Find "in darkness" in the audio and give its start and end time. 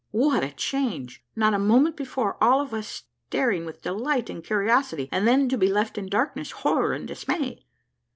5.95-6.49